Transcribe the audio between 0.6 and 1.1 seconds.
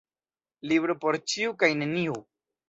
Libro